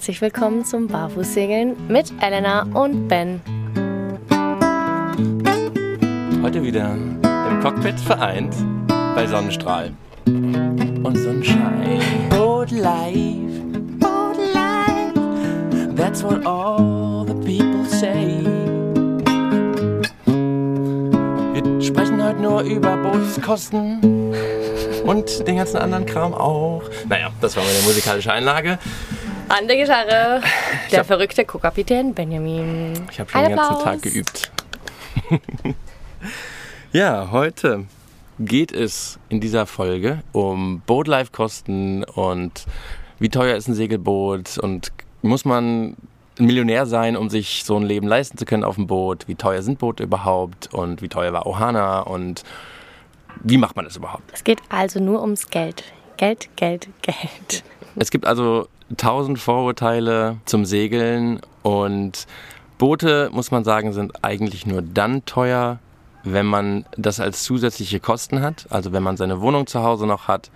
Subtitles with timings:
[0.00, 3.38] herzlich willkommen zum Barfußsegeln mit Elena und Ben.
[6.42, 8.54] Heute wieder im Cockpit vereint
[8.88, 9.92] bei Sonnenstrahl
[10.24, 12.00] und Sonnenschein.
[12.30, 13.60] Boat life,
[13.98, 18.42] boat life, that's what all the people say.
[21.52, 24.32] Wir sprechen heute nur über Bootskosten
[25.04, 26.84] und den ganzen anderen Kram auch.
[27.06, 28.78] Naja, das war meine musikalische Einlage.
[29.50, 30.40] An der Gitarre
[30.92, 32.92] der hab, verrückte Co-Kapitän Benjamin.
[33.10, 33.82] Ich habe schon Ein den ganzen Applaus.
[33.82, 34.52] Tag geübt.
[36.92, 37.86] ja, heute
[38.38, 42.64] geht es in dieser Folge um Boatlife-Kosten und
[43.18, 44.92] wie teuer ist ein Segelboot und
[45.22, 45.96] muss man
[46.38, 49.26] ein Millionär sein, um sich so ein Leben leisten zu können auf dem Boot?
[49.26, 52.44] Wie teuer sind Boote überhaupt und wie teuer war Ohana und
[53.42, 54.30] wie macht man das überhaupt?
[54.32, 55.82] Es geht also nur ums Geld.
[56.18, 57.64] Geld, Geld, Geld.
[57.96, 62.26] Es gibt also tausend Vorurteile zum Segeln und
[62.78, 65.78] Boote, muss man sagen, sind eigentlich nur dann teuer,
[66.24, 70.28] wenn man das als zusätzliche Kosten hat, also wenn man seine Wohnung zu Hause noch
[70.28, 70.50] hat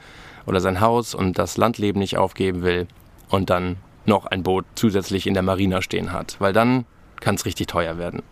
[0.47, 2.87] oder sein Haus und das Landleben nicht aufgeben will
[3.29, 6.85] und dann noch ein Boot zusätzlich in der Marina stehen hat, weil dann
[7.21, 8.23] kann es richtig teuer werden.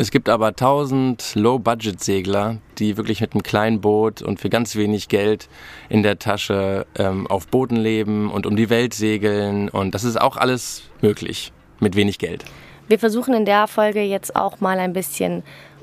[0.00, 5.08] Es gibt aber tausend Low-Budget-Segler, die wirklich mit einem kleinen Boot und für ganz wenig
[5.08, 5.50] Geld
[5.90, 9.68] in der Tasche ähm, auf Booten leben und um die Welt segeln.
[9.68, 12.46] Und das ist auch alles möglich mit wenig Geld.
[12.88, 15.42] Wir versuchen in der Folge jetzt auch mal ein bisschen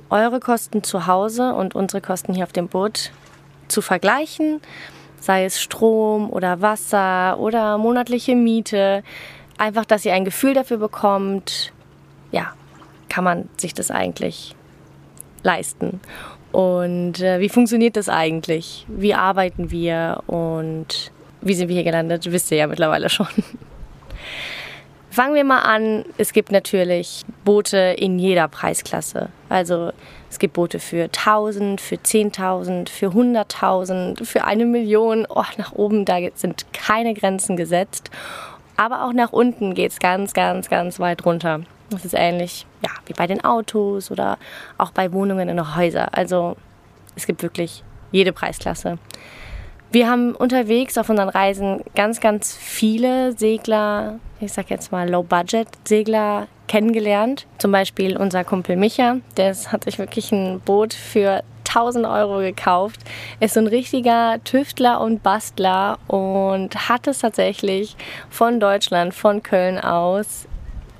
[0.10, 3.12] eure Kosten zu Hause und unsere Kosten hier auf dem Boot
[3.68, 4.62] zu vergleichen.
[5.20, 9.04] Sei es Strom oder Wasser oder monatliche Miete.
[9.60, 11.72] Einfach, dass ihr ein Gefühl dafür bekommt,
[12.32, 12.56] ja,
[13.10, 14.56] kann man sich das eigentlich
[15.44, 16.00] leisten?
[16.52, 18.86] Und äh, wie funktioniert das eigentlich?
[18.88, 22.32] Wie arbeiten wir und wie sind wir hier gelandet?
[22.32, 23.28] Wisst ihr ja mittlerweile schon.
[25.12, 26.06] Fangen wir mal an.
[26.18, 29.30] Es gibt natürlich Boote in jeder Preisklasse.
[29.50, 29.92] Also
[30.30, 35.26] es gibt Boote für 1000, für 10.000, für 100.000, für eine Million.
[35.28, 38.12] Oh, nach oben, da sind keine Grenzen gesetzt.
[38.76, 41.62] Aber auch nach unten geht es ganz, ganz, ganz weit runter.
[41.90, 44.38] Das ist ähnlich ja, wie bei den Autos oder
[44.78, 46.10] auch bei Wohnungen in Häusern.
[46.12, 46.58] Also
[47.16, 48.98] es gibt wirklich jede Preisklasse.
[49.92, 56.48] Wir haben unterwegs auf unseren Reisen ganz, ganz viele Segler, ich sag jetzt mal Low-Budget-Segler
[56.68, 57.48] kennengelernt.
[57.58, 63.00] Zum Beispiel unser Kumpel Micha, der hat sich wirklich ein Boot für 1000 Euro gekauft,
[63.40, 67.96] ist so ein richtiger Tüftler und Bastler und hat es tatsächlich
[68.30, 70.48] von Deutschland, von Köln aus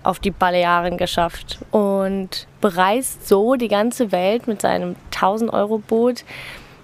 [0.08, 6.24] auf die Balearen geschafft und bereist so die ganze Welt mit seinem 1000 Euro Boot.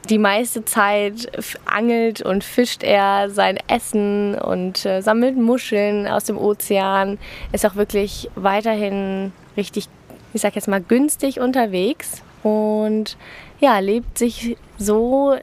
[0.10, 1.32] Die meiste Zeit
[1.66, 7.18] angelt und fischt er sein Essen und äh, sammelt Muscheln aus dem Ozean.
[7.54, 9.88] Ist auch wirklich weiterhin richtig,
[10.34, 13.16] ich sag jetzt mal, günstig unterwegs und
[13.62, 15.38] ja, lebt sich so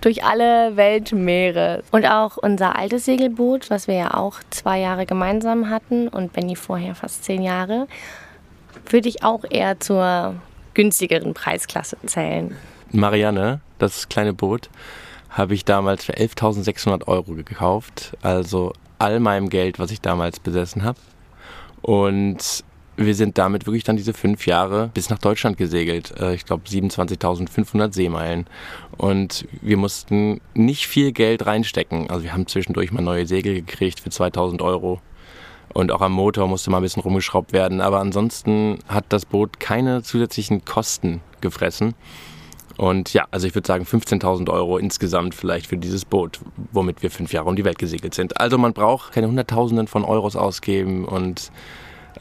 [0.00, 1.82] durch alle Weltmeere.
[1.90, 6.56] Und auch unser altes Segelboot, was wir ja auch zwei Jahre gemeinsam hatten und Benny
[6.56, 7.86] vorher fast zehn Jahre,
[8.88, 10.34] würde ich auch eher zur
[10.74, 12.56] günstigeren Preisklasse zählen.
[12.92, 14.68] Marianne, das kleine Boot,
[15.30, 18.16] habe ich damals für 11.600 Euro gekauft.
[18.22, 20.98] Also all meinem Geld, was ich damals besessen habe.
[21.82, 22.64] Und
[22.96, 26.14] wir sind damit wirklich dann diese fünf Jahre bis nach Deutschland gesegelt.
[26.18, 28.46] Äh, ich glaube 27.500 Seemeilen.
[28.96, 32.10] Und wir mussten nicht viel Geld reinstecken.
[32.10, 35.00] Also wir haben zwischendurch mal neue Segel gekriegt für 2000 Euro.
[35.74, 37.80] Und auch am Motor musste mal ein bisschen rumgeschraubt werden.
[37.80, 41.94] Aber ansonsten hat das Boot keine zusätzlichen Kosten gefressen.
[42.78, 46.40] Und ja, also ich würde sagen 15.000 Euro insgesamt vielleicht für dieses Boot,
[46.72, 48.38] womit wir fünf Jahre um die Welt gesegelt sind.
[48.38, 51.50] Also man braucht keine Hunderttausenden von Euros ausgeben und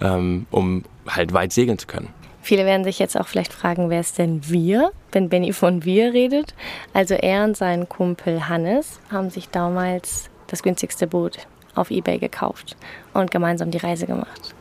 [0.02, 2.10] ähm, um halt weit segeln zu können.
[2.42, 6.14] Viele werden sich jetzt auch vielleicht fragen, wer ist denn wir, wenn Benny von wir
[6.14, 6.54] redet.
[6.94, 11.40] Also er und sein Kumpel Hannes haben sich damals das günstigste Boot
[11.74, 12.78] auf eBay gekauft
[13.14, 14.54] und gemeinsam die Reise gemacht.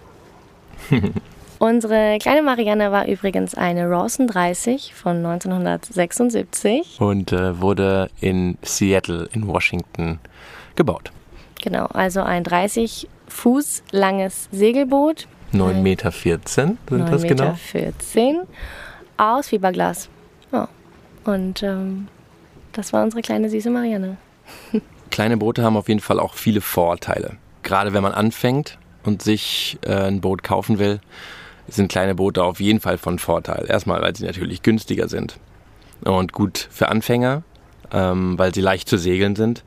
[1.59, 7.01] Unsere kleine Marianne war übrigens eine Rawson 30 von 1976.
[7.01, 10.19] Und äh, wurde in Seattle in Washington
[10.75, 11.13] gebaut.
[11.63, 15.27] Genau, also ein 30 Fuß langes Segelboot.
[15.53, 16.11] 9,14 Meter
[16.47, 17.55] sind 9 das Meter genau?
[17.55, 18.41] 14
[19.17, 20.09] aus Fiberglas.
[20.53, 20.69] Ja.
[21.25, 22.09] Und ähm,
[22.73, 24.17] das war unsere kleine süße Marianne.
[25.11, 27.37] Kleine Boote haben auf jeden Fall auch viele Vorteile.
[27.63, 31.01] Gerade wenn man anfängt und sich äh, ein Boot kaufen will,
[31.69, 33.67] sind kleine Boote auf jeden Fall von Vorteil.
[33.69, 35.39] Erstmal, weil sie natürlich günstiger sind
[36.03, 37.45] und gut für Anfänger,
[37.93, 39.63] ähm, weil sie leicht zu segeln sind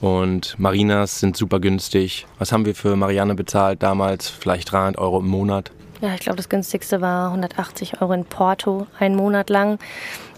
[0.00, 2.26] Und Marinas sind super günstig.
[2.38, 4.28] Was haben wir für Marianne bezahlt damals?
[4.28, 5.70] Vielleicht 300 Euro im Monat.
[6.00, 9.78] Ja, ich glaube, das günstigste war 180 Euro in Porto, einen Monat lang.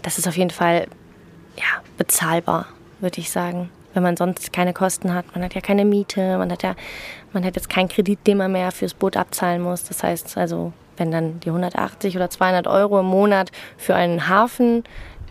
[0.03, 0.87] Das ist auf jeden Fall
[1.57, 2.67] ja, bezahlbar,
[2.99, 3.69] würde ich sagen.
[3.93, 5.25] Wenn man sonst keine Kosten hat.
[5.33, 6.75] Man hat ja keine Miete, man hat ja
[7.33, 9.83] man hat jetzt keinen Kredit, den man mehr fürs Boot abzahlen muss.
[9.83, 14.83] Das heißt also, wenn dann die 180 oder 200 Euro im Monat für einen Hafen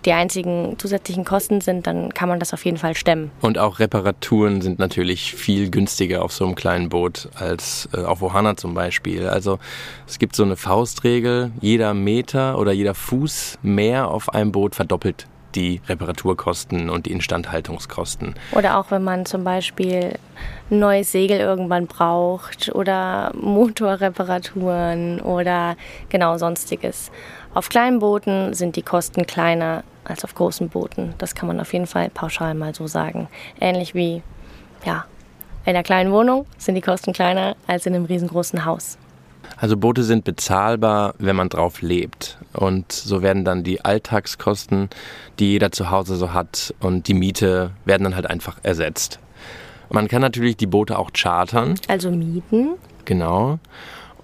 [0.05, 3.31] die einzigen zusätzlichen Kosten sind, dann kann man das auf jeden Fall stemmen.
[3.41, 8.23] Und auch Reparaturen sind natürlich viel günstiger auf so einem kleinen Boot als äh, auf
[8.23, 9.29] Ohana zum Beispiel.
[9.29, 9.59] Also
[10.07, 15.27] es gibt so eine Faustregel, jeder Meter oder jeder Fuß mehr auf einem Boot verdoppelt
[15.57, 18.35] die Reparaturkosten und die Instandhaltungskosten.
[18.53, 20.19] Oder auch wenn man zum Beispiel
[20.71, 25.77] ein neues Segel irgendwann braucht oder Motorreparaturen oder
[26.09, 27.11] genau sonstiges.
[27.57, 31.15] Auf kleinen Booten sind die Kosten kleiner als auf großen Booten.
[31.17, 33.29] Das kann man auf jeden Fall pauschal mal so sagen.
[33.59, 34.23] Ähnlich wie,
[34.85, 35.07] ja,
[35.65, 38.99] in einer kleinen Wohnung sind die Kosten kleiner als in einem riesengroßen Haus.
[39.57, 42.37] Also Boote sind bezahlbar, wenn man drauf lebt.
[42.53, 44.91] Und so werden dann die Alltagskosten,
[45.39, 49.19] die jeder zu Hause so hat, und die Miete werden dann halt einfach ersetzt.
[49.89, 51.77] Man kann natürlich die Boote auch chartern.
[51.89, 52.75] Also mieten.
[53.07, 53.59] Genau.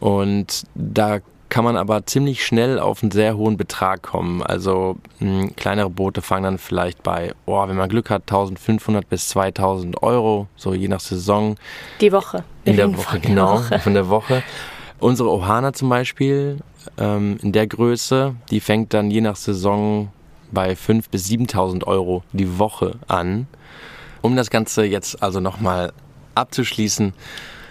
[0.00, 1.20] Und da
[1.53, 4.43] kann man aber ziemlich schnell auf einen sehr hohen Betrag kommen.
[4.43, 9.07] Also mh, hm, kleinere Boote fangen dann vielleicht bei, oh, wenn man Glück hat, 1500
[9.07, 11.57] bis 2000 Euro, so je nach Saison.
[12.01, 12.43] Die Woche.
[12.65, 13.79] In der Woche, genau, Woche.
[13.81, 14.43] von der Woche.
[14.99, 16.57] Unsere Ohana zum Beispiel,
[16.97, 20.09] ähm, in der Größe, die fängt dann je nach Saison
[20.53, 23.47] bei 5.000 bis 7.000 Euro die Woche an.
[24.23, 25.93] Um das Ganze jetzt also nochmal
[26.35, 27.13] abzuschließen,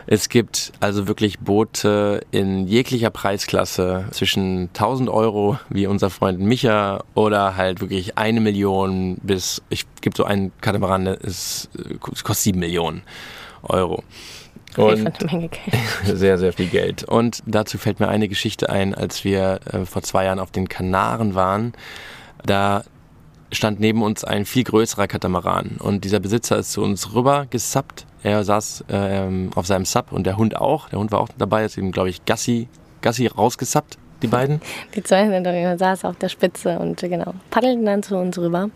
[0.08, 7.04] es gibt also wirklich Boote in jeglicher Preisklasse zwischen 1000 Euro, wie unser Freund Micha,
[7.14, 11.70] oder halt wirklich eine Million bis, ich gibt so einen Katamaran, es
[12.00, 13.04] kostet sieben Millionen
[13.64, 14.04] Euro.
[14.78, 15.78] Und eine Menge Geld.
[16.18, 17.04] Sehr, sehr viel Geld.
[17.04, 20.70] Und dazu fällt mir eine Geschichte ein, als wir äh, vor zwei Jahren auf den
[20.70, 21.74] Kanaren waren.
[22.46, 22.86] Da
[23.52, 28.06] stand neben uns ein viel größerer Katamaran und dieser Besitzer ist zu uns rüber gesappt
[28.24, 30.90] er saß äh, auf seinem Sub und der Hund auch.
[30.90, 32.68] Der Hund war auch dabei, ist ihm, glaube ich, Gassi,
[33.02, 34.62] Gassi rausgesappt, die beiden.
[34.96, 38.70] Die zwei sind da, saß auf der Spitze und genau, paddelten dann zu uns rüber.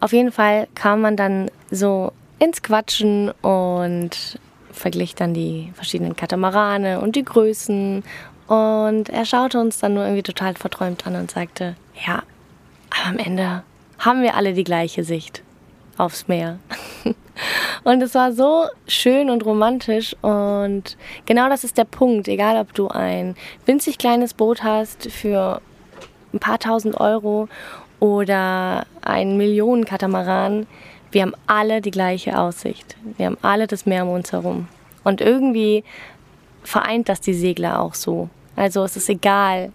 [0.00, 4.38] Auf jeden Fall kam man dann so ins Quatschen und
[4.70, 8.04] verglich dann die verschiedenen Katamarane und die Größen.
[8.46, 11.74] Und er schaute uns dann nur irgendwie total verträumt an und sagte,
[12.06, 12.22] ja,
[12.90, 13.62] aber am Ende
[13.98, 15.42] haben wir alle die gleiche Sicht
[15.96, 16.58] aufs Meer.
[17.84, 20.16] Und es war so schön und romantisch.
[20.22, 20.96] Und
[21.26, 22.28] genau das ist der Punkt.
[22.28, 23.36] Egal, ob du ein
[23.66, 25.60] winzig kleines Boot hast für
[26.32, 27.48] ein paar tausend Euro
[28.00, 30.66] oder einen Millionen-Katamaran,
[31.10, 32.96] wir haben alle die gleiche Aussicht.
[33.16, 34.68] Wir haben alle das Meer um uns herum.
[35.04, 35.84] Und irgendwie
[36.62, 38.28] vereint das die Segler auch so.
[38.56, 39.72] Also es ist egal,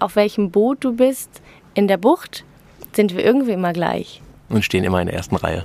[0.00, 1.40] auf welchem Boot du bist,
[1.74, 2.44] in der Bucht
[2.98, 4.20] sind wir irgendwie immer gleich.
[4.48, 5.64] Und stehen immer in der ersten Reihe.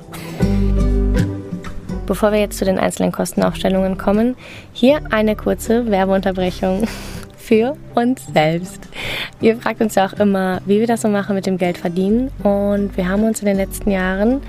[2.05, 4.35] Bevor wir jetzt zu den einzelnen Kostenaufstellungen kommen,
[4.71, 6.87] hier eine kurze Werbeunterbrechung
[7.37, 8.87] für uns selbst.
[9.41, 12.29] Ihr fragt uns ja auch immer, wie wir das so machen mit dem Geld verdienen.
[12.43, 14.41] Und wir haben uns in den letzten Jahren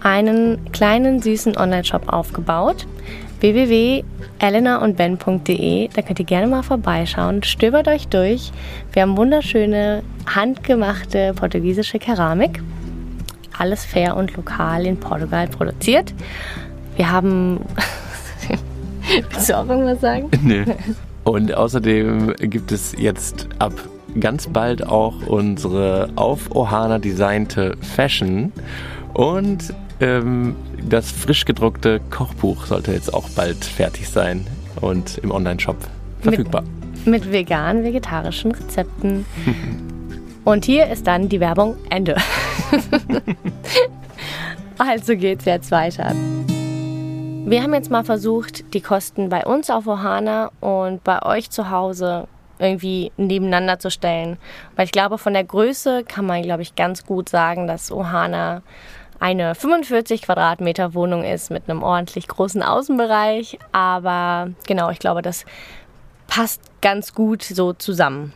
[0.00, 2.86] einen kleinen süßen Online-Shop aufgebaut
[3.40, 5.88] www.elenaundben.de.
[5.94, 7.42] Da könnt ihr gerne mal vorbeischauen.
[7.42, 8.52] Stöbert euch durch.
[8.92, 12.62] Wir haben wunderschöne, handgemachte portugiesische Keramik.
[13.56, 16.14] Alles fair und lokal in Portugal produziert.
[16.96, 17.60] Wir haben.
[19.30, 20.30] Willst du auch irgendwas sagen?
[20.42, 20.64] Nö.
[21.24, 23.72] Und außerdem gibt es jetzt ab
[24.20, 28.52] ganz bald auch unsere auf Ohana designte Fashion
[29.14, 34.46] und ähm, das frisch gedruckte Kochbuch sollte jetzt auch bald fertig sein
[34.80, 35.76] und im Online-Shop
[36.20, 36.62] verfügbar.
[37.04, 39.24] Mit, mit vegan-vegetarischen Rezepten.
[40.44, 42.16] und hier ist dann die Werbung Ende.
[44.78, 46.12] also geht's jetzt weiter.
[47.46, 51.70] Wir haben jetzt mal versucht, die Kosten bei uns auf Ohana und bei euch zu
[51.70, 54.38] Hause irgendwie nebeneinander zu stellen.
[54.76, 58.62] Weil ich glaube, von der Größe kann man, glaube ich, ganz gut sagen, dass Ohana
[59.20, 63.58] eine 45 Quadratmeter Wohnung ist mit einem ordentlich großen Außenbereich.
[63.72, 65.44] Aber genau, ich glaube, das
[66.28, 68.32] passt ganz gut so zusammen.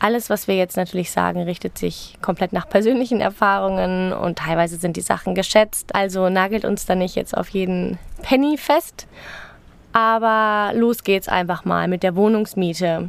[0.00, 4.98] Alles, was wir jetzt natürlich sagen, richtet sich komplett nach persönlichen Erfahrungen und teilweise sind
[4.98, 5.94] die Sachen geschätzt.
[5.94, 9.06] Also nagelt uns da nicht jetzt auf jeden Penny fest.
[9.94, 13.08] Aber los geht's einfach mal mit der Wohnungsmiete.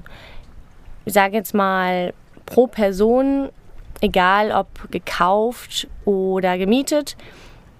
[1.03, 2.13] Ich sage jetzt mal
[2.45, 3.49] pro Person,
[4.01, 7.15] egal ob gekauft oder gemietet,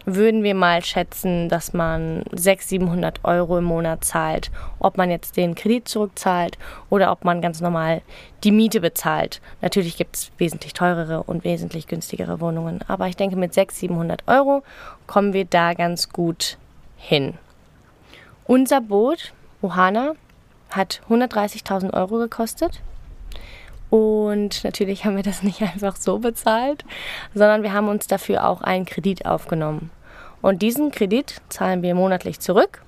[0.06, 4.52] würden wir mal schätzen, dass man 600, 700 Euro im Monat zahlt.
[4.80, 6.58] Ob man jetzt den Kredit zurückzahlt
[6.90, 8.02] oder ob man ganz normal
[8.44, 9.42] die Miete bezahlt.
[9.62, 12.80] Natürlich gibt es wesentlich teurere und wesentlich günstigere Wohnungen.
[12.88, 14.64] Aber ich denke, mit 600, 700 Euro
[15.08, 16.58] kommen wir da ganz gut
[16.98, 17.36] hin.
[18.46, 20.14] Unser Boot, Ohana,
[20.72, 22.82] hat 130.000 Euro gekostet.
[23.90, 26.86] Und natürlich haben wir das nicht einfach so bezahlt,
[27.34, 29.92] sondern wir haben uns dafür auch einen Kredit aufgenommen.
[30.42, 32.82] Und diesen Kredit zahlen wir monatlich zurück.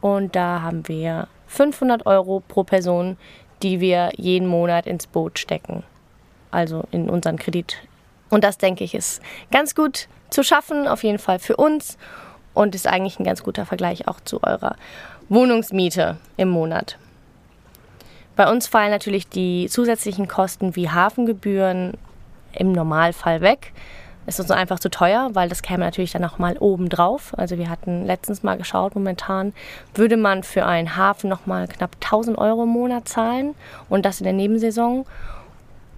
[0.00, 3.16] Und da haben wir 500 Euro pro Person,
[3.62, 5.82] die wir jeden Monat ins Boot stecken.
[6.50, 7.78] Also in unseren Kredit.
[8.30, 11.98] Und das, denke ich, ist ganz gut zu schaffen, auf jeden Fall für uns.
[12.54, 14.76] Und ist eigentlich ein ganz guter Vergleich auch zu eurer
[15.28, 16.98] Wohnungsmiete im Monat.
[18.36, 21.94] Bei uns fallen natürlich die zusätzlichen Kosten wie Hafengebühren
[22.52, 23.72] im Normalfall weg.
[24.26, 27.32] Ist uns einfach zu teuer, weil das käme natürlich dann nochmal oben drauf.
[27.38, 29.54] Also wir hatten letztens mal geschaut, momentan
[29.94, 33.54] würde man für einen Hafen nochmal knapp 1000 Euro im Monat zahlen
[33.88, 35.06] und das in der Nebensaison.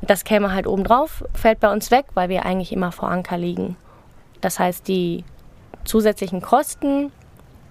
[0.02, 3.36] Das käme halt oben drauf, fällt bei uns weg, weil wir eigentlich immer vor Anker
[3.36, 3.76] liegen.
[4.40, 5.24] Das heißt, die
[5.82, 7.10] zusätzlichen Kosten,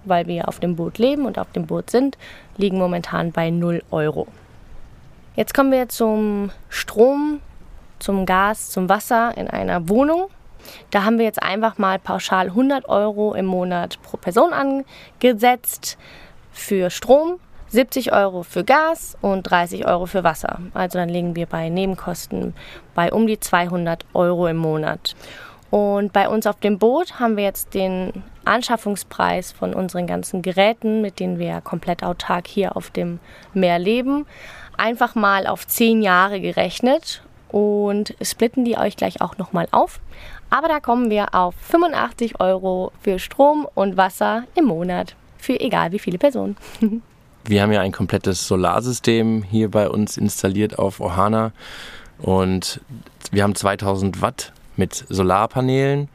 [0.04, 2.18] weil wir auf dem Boot leben und auf dem Boot sind,
[2.58, 4.26] liegen momentan bei 0 Euro.
[5.38, 7.38] Jetzt kommen wir zum Strom,
[8.00, 10.30] zum Gas, zum Wasser in einer Wohnung.
[10.90, 15.96] Da haben wir jetzt einfach mal pauschal 100 Euro im Monat pro Person angesetzt
[16.50, 20.58] für Strom, 70 Euro für Gas und 30 Euro für Wasser.
[20.74, 22.52] Also dann liegen wir bei Nebenkosten
[22.96, 25.14] bei um die 200 Euro im Monat.
[25.70, 31.02] Und bei uns auf dem Boot haben wir jetzt den Anschaffungspreis von unseren ganzen Geräten,
[31.02, 33.20] mit denen wir komplett autark hier auf dem
[33.52, 34.26] Meer leben,
[34.78, 40.00] einfach mal auf zehn Jahre gerechnet und splitten die euch gleich auch nochmal auf.
[40.50, 45.92] Aber da kommen wir auf 85 Euro für Strom und Wasser im Monat für egal
[45.92, 46.56] wie viele Personen.
[47.44, 51.52] wir haben ja ein komplettes Solarsystem hier bei uns installiert auf Ohana
[52.18, 52.80] und
[53.30, 56.08] wir haben 2000 Watt mit Solarpanelen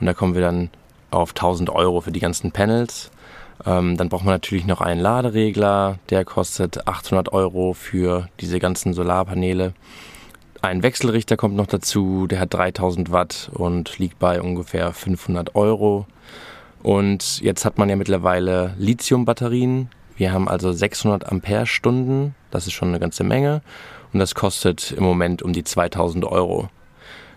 [0.00, 0.70] und da kommen wir dann
[1.10, 3.10] auf 1000 Euro für die ganzen Panels.
[3.66, 8.94] Ähm, dann braucht man natürlich noch einen Laderegler, der kostet 800 Euro für diese ganzen
[8.94, 9.74] Solarpaneele.
[10.60, 16.06] Ein Wechselrichter kommt noch dazu, der hat 3000 Watt und liegt bei ungefähr 500 Euro.
[16.82, 19.88] Und jetzt hat man ja mittlerweile Lithium-Batterien.
[20.16, 23.62] Wir haben also 600 Ampere-Stunden, das ist schon eine ganze Menge.
[24.12, 26.70] Und das kostet im Moment um die 2000 Euro.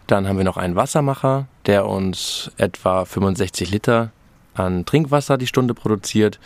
[0.08, 4.12] Dann haben wir noch einen Wassermacher, der uns etwa 65 Liter
[4.54, 6.40] an Trinkwasser die Stunde produziert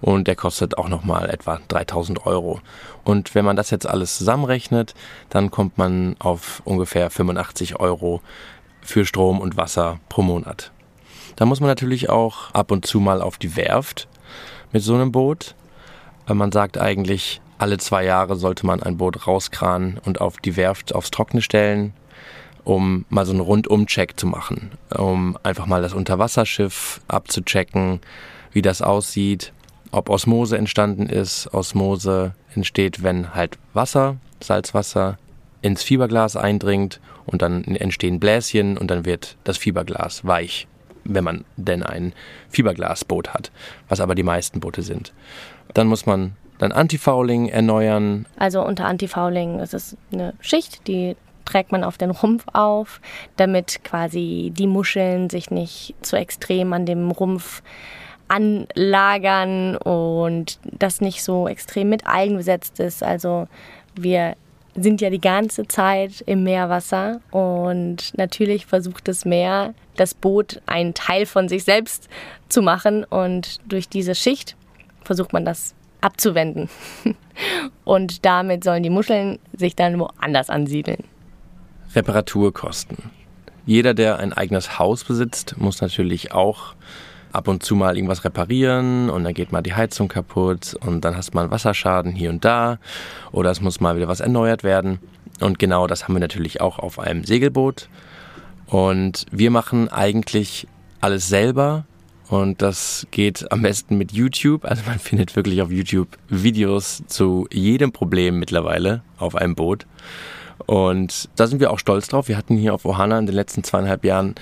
[0.00, 2.60] und der kostet auch nochmal etwa 3000 Euro.
[3.04, 4.94] Und wenn man das jetzt alles zusammenrechnet,
[5.30, 8.20] dann kommt man auf ungefähr 85 Euro
[8.82, 10.72] für Strom und Wasser pro Monat.
[11.36, 14.08] Da muss man natürlich auch ab und zu mal auf die Werft
[14.72, 15.54] mit so einem Boot.
[16.26, 20.94] Man sagt eigentlich, alle zwei Jahre sollte man ein Boot rauskranen und auf die Werft
[20.94, 21.94] aufs Trockene stellen,
[22.64, 28.00] um mal so einen Rundum-Check zu machen, um einfach mal das Unterwasserschiff abzuchecken,
[28.52, 29.52] wie das aussieht,
[29.90, 31.52] ob Osmose entstanden ist.
[31.52, 35.18] Osmose entsteht, wenn halt Wasser, Salzwasser
[35.60, 40.66] ins Fiberglas eindringt und dann entstehen Bläschen und dann wird das Fiberglas weich,
[41.04, 42.12] wenn man denn ein
[42.48, 43.50] Fiberglasboot hat,
[43.88, 45.12] was aber die meisten Boote sind.
[45.74, 48.26] Dann muss man dann Antifouling erneuern.
[48.38, 53.00] Also unter Antifouling ist es eine Schicht, die trägt man auf den Rumpf auf,
[53.36, 57.62] damit quasi die Muscheln sich nicht zu extrem an dem Rumpf
[58.28, 63.02] anlagern und das nicht so extrem mit Algen besetzt ist.
[63.02, 63.46] Also
[63.94, 64.36] wir
[64.74, 70.94] sind ja die ganze Zeit im Meerwasser und natürlich versucht das Meer, das Boot einen
[70.94, 72.08] Teil von sich selbst
[72.48, 74.56] zu machen und durch diese Schicht
[75.04, 76.68] versucht man das abzuwenden.
[77.84, 81.04] Und damit sollen die Muscheln sich dann woanders ansiedeln.
[81.94, 83.10] Reparaturkosten.
[83.64, 86.74] Jeder, der ein eigenes Haus besitzt, muss natürlich auch
[87.32, 91.16] ab und zu mal irgendwas reparieren und dann geht mal die Heizung kaputt und dann
[91.16, 92.78] hast mal einen Wasserschaden hier und da
[93.30, 94.98] oder es muss mal wieder was erneuert werden.
[95.40, 97.88] Und genau das haben wir natürlich auch auf einem Segelboot.
[98.66, 100.66] Und wir machen eigentlich
[101.00, 101.84] alles selber
[102.28, 104.64] und das geht am besten mit YouTube.
[104.64, 109.86] Also man findet wirklich auf YouTube Videos zu jedem Problem mittlerweile auf einem Boot.
[110.66, 112.28] Und da sind wir auch stolz drauf.
[112.28, 114.34] Wir hatten hier auf Ohana in den letzten zweieinhalb Jahren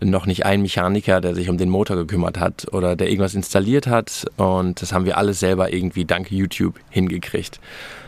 [0.00, 3.86] noch nicht einen Mechaniker, der sich um den Motor gekümmert hat oder der irgendwas installiert
[3.86, 4.26] hat.
[4.36, 7.60] Und das haben wir alles selber irgendwie dank YouTube hingekriegt.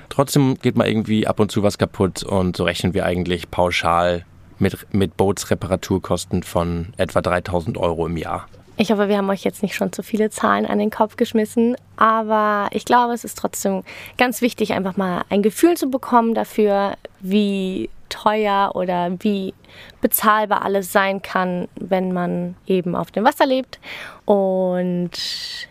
[0.08, 4.24] Trotzdem geht mal irgendwie ab und zu was kaputt und so rechnen wir eigentlich pauschal
[4.58, 8.46] mit, mit Bootsreparaturkosten von etwa 3000 Euro im Jahr.
[8.80, 11.76] Ich hoffe, wir haben euch jetzt nicht schon zu viele Zahlen an den Kopf geschmissen,
[11.98, 13.82] aber ich glaube, es ist trotzdem
[14.16, 19.52] ganz wichtig, einfach mal ein Gefühl zu bekommen dafür, wie teuer oder wie
[20.00, 23.80] bezahlbar alles sein kann, wenn man eben auf dem Wasser lebt.
[24.24, 25.10] Und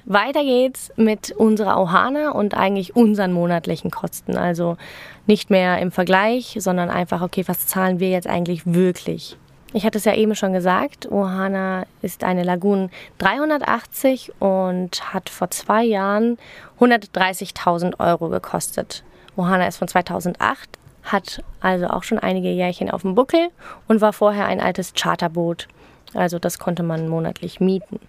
[0.05, 4.37] weiter geht's mit unserer Ohana und eigentlich unseren monatlichen Kosten.
[4.37, 4.77] Also
[5.25, 9.35] nicht mehr im Vergleich, sondern einfach, okay, was zahlen wir jetzt eigentlich wirklich?
[9.71, 15.51] Ich hatte es ja eben schon gesagt, Ohana ist eine Lagoon 380 und hat vor
[15.51, 16.39] zwei Jahren
[16.79, 19.03] 130.000 Euro gekostet.
[19.35, 20.69] Ohana ist von 2008,
[21.03, 23.49] hat also auch schon einige Jährchen auf dem Buckel
[23.87, 25.67] und war vorher ein altes Charterboot.
[26.15, 27.99] Also das konnte man monatlich mieten.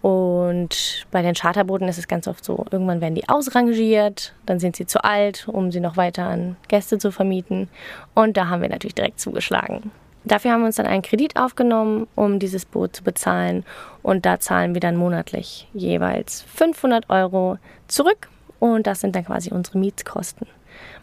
[0.00, 4.76] Und bei den Charterbooten ist es ganz oft so, irgendwann werden die ausrangiert, dann sind
[4.76, 7.68] sie zu alt, um sie noch weiter an Gäste zu vermieten.
[8.14, 9.90] Und da haben wir natürlich direkt zugeschlagen.
[10.26, 13.64] Dafür haben wir uns dann einen Kredit aufgenommen, um dieses Boot zu bezahlen.
[14.02, 18.28] Und da zahlen wir dann monatlich jeweils 500 Euro zurück.
[18.58, 20.48] Und das sind dann quasi unsere Mietskosten.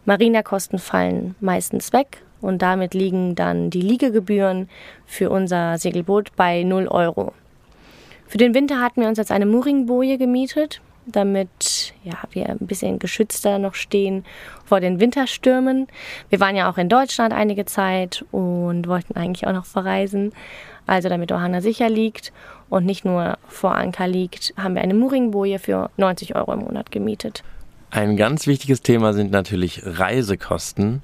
[0.05, 4.69] Marinakosten fallen meistens weg und damit liegen dann die Liegegebühren
[5.05, 7.33] für unser Segelboot bei 0 Euro.
[8.27, 12.99] Für den Winter hatten wir uns jetzt eine Mooringboje gemietet, damit ja, wir ein bisschen
[12.99, 14.25] geschützter noch stehen
[14.65, 15.87] vor den Winterstürmen.
[16.29, 20.33] Wir waren ja auch in Deutschland einige Zeit und wollten eigentlich auch noch verreisen.
[20.85, 22.33] Also damit Ohana sicher liegt
[22.69, 26.91] und nicht nur vor Anker liegt, haben wir eine Mooringboje für 90 Euro im Monat
[26.91, 27.43] gemietet.
[27.91, 31.01] Ein ganz wichtiges Thema sind natürlich Reisekosten.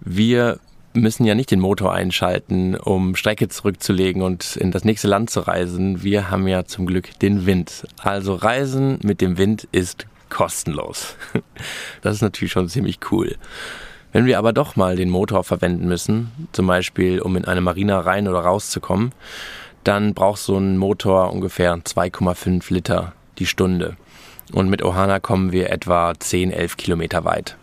[0.00, 0.60] Wir
[0.94, 5.40] müssen ja nicht den Motor einschalten, um Strecke zurückzulegen und in das nächste Land zu
[5.40, 6.02] reisen.
[6.02, 7.86] Wir haben ja zum Glück den Wind.
[8.02, 11.16] Also Reisen mit dem Wind ist kostenlos.
[12.00, 13.36] Das ist natürlich schon ziemlich cool.
[14.12, 18.00] Wenn wir aber doch mal den Motor verwenden müssen, zum Beispiel um in eine Marina
[18.00, 19.12] rein oder rauszukommen,
[19.84, 23.96] dann braucht so ein Motor ungefähr 2,5 Liter die Stunde.
[24.52, 27.56] Und mit Ohana kommen wir etwa 10, 11 Kilometer weit.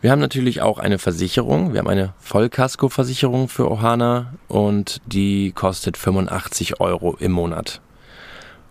[0.00, 1.72] Wir haben natürlich auch eine Versicherung.
[1.72, 7.80] Wir haben eine Vollkasko-Versicherung für Ohana und die kostet 85 Euro im Monat.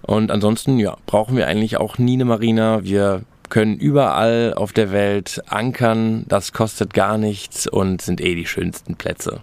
[0.05, 2.83] Und ansonsten, ja, brauchen wir eigentlich auch nie eine Marina.
[2.83, 6.25] Wir können überall auf der Welt ankern.
[6.27, 9.41] Das kostet gar nichts und sind eh die schönsten Plätze.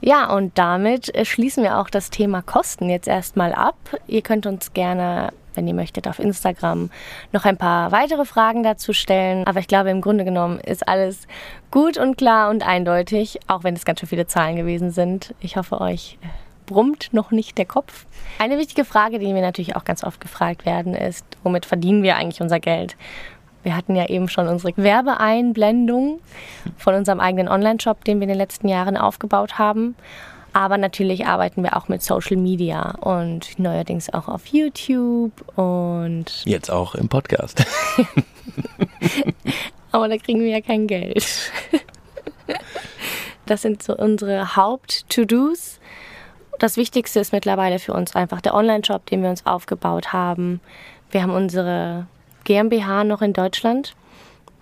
[0.00, 3.76] Ja, und damit schließen wir auch das Thema Kosten jetzt erstmal ab.
[4.06, 6.90] Ihr könnt uns gerne, wenn ihr möchtet, auf Instagram
[7.32, 9.44] noch ein paar weitere Fragen dazu stellen.
[9.46, 11.26] Aber ich glaube, im Grunde genommen ist alles
[11.72, 15.34] gut und klar und eindeutig, auch wenn es ganz schön viele Zahlen gewesen sind.
[15.40, 16.16] Ich hoffe, euch
[16.68, 18.06] brummt noch nicht der Kopf.
[18.38, 22.16] Eine wichtige Frage, die wir natürlich auch ganz oft gefragt werden, ist, womit verdienen wir
[22.16, 22.96] eigentlich unser Geld?
[23.64, 26.20] Wir hatten ja eben schon unsere Werbeeinblendung
[26.76, 29.96] von unserem eigenen Online-Shop, den wir in den letzten Jahren aufgebaut haben.
[30.52, 36.44] Aber natürlich arbeiten wir auch mit Social Media und neuerdings auch auf YouTube und.
[36.44, 37.64] Jetzt auch im Podcast.
[39.92, 41.26] Aber da kriegen wir ja kein Geld.
[43.48, 45.80] Das sind so unsere Haupt-To-Dos.
[46.58, 50.60] Das Wichtigste ist mittlerweile für uns einfach der Online-Shop, den wir uns aufgebaut haben.
[51.10, 52.06] Wir haben unsere
[52.44, 53.94] GmbH noch in Deutschland.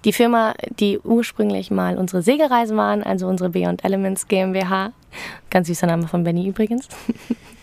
[0.04, 4.92] Die Firma, die ursprünglich mal unsere Segelreisen waren, also unsere Beyond Elements GmbH,
[5.50, 6.88] ganz süßer Name von Benny übrigens.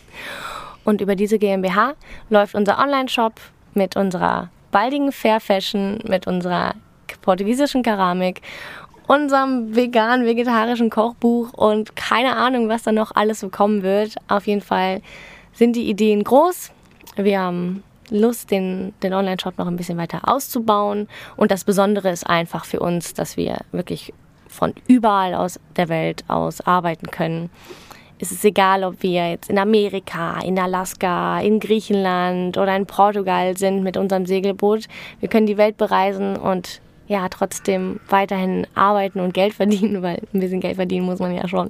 [0.83, 1.93] Und über diese GmbH
[2.29, 3.33] läuft unser Online-Shop
[3.75, 6.73] mit unserer baldigen Fair Fashion, mit unserer
[7.21, 8.41] portugiesischen Keramik,
[9.07, 14.15] unserem vegan-vegetarischen Kochbuch und keine Ahnung, was da noch alles so kommen wird.
[14.27, 15.01] Auf jeden Fall
[15.53, 16.71] sind die Ideen groß.
[17.15, 21.07] Wir haben Lust, den, den Online-Shop noch ein bisschen weiter auszubauen.
[21.35, 24.13] Und das Besondere ist einfach für uns, dass wir wirklich
[24.47, 27.49] von überall aus der Welt aus arbeiten können.
[28.19, 33.57] Es ist egal, ob wir jetzt in Amerika, in Alaska, in Griechenland oder in Portugal
[33.57, 34.87] sind mit unserem Segelboot.
[35.19, 40.39] Wir können die Welt bereisen und ja, trotzdem weiterhin arbeiten und Geld verdienen, weil ein
[40.39, 41.69] bisschen Geld verdienen muss man ja schon.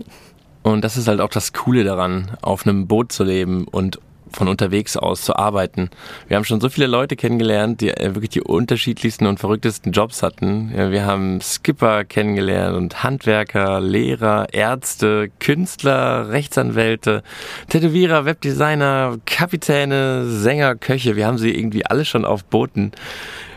[0.64, 4.00] Und das ist halt auch das Coole daran, auf einem Boot zu leben und
[4.36, 5.90] von unterwegs aus zu arbeiten.
[6.28, 10.24] Wir haben schon so viele Leute kennengelernt, die äh, wirklich die unterschiedlichsten und verrücktesten Jobs
[10.24, 10.72] hatten.
[10.74, 17.24] Wir haben Skipper kennengelernt und Handwerker, Lehrer, Ärzte, Künstler, Rechtsanwälte,
[17.70, 21.16] Tätowierer, Webdesigner, Kapitäne, Sänger, Köche.
[21.16, 22.92] Wir haben sie irgendwie alle schon auf Booten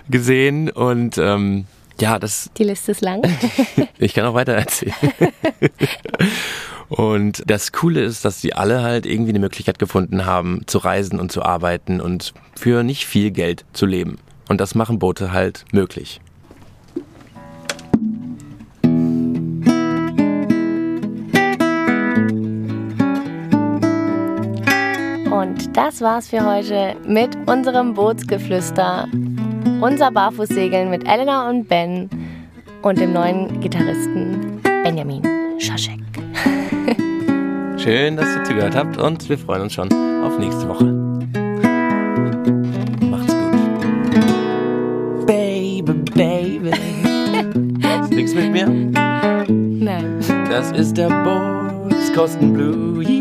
[0.08, 1.66] gesehen und ähm,
[2.00, 2.50] ja, das.
[2.58, 3.22] Die Liste ist lang.
[3.98, 4.94] ich kann auch weiter erzählen.
[6.88, 11.18] Und das Coole ist, dass sie alle halt irgendwie eine Möglichkeit gefunden haben, zu reisen
[11.18, 14.18] und zu arbeiten und für nicht viel Geld zu leben.
[14.48, 16.20] Und das machen Boote halt möglich.
[25.28, 29.08] Und das war's für heute mit unserem Bootsgeflüster.
[29.80, 32.08] Unser Barfußsegeln mit Elena und Ben
[32.82, 35.22] und dem neuen Gitarristen Benjamin
[35.58, 36.00] Schaschek.
[37.76, 39.88] Schön, dass ihr zugehört habt und wir freuen uns schon
[40.24, 40.84] auf nächste Woche.
[43.10, 45.26] Macht's gut.
[45.26, 46.70] Baby, baby.
[48.10, 48.66] Singst mit mir?
[48.68, 50.20] Nein.
[50.48, 53.15] Das ist der Bootskosten Blue.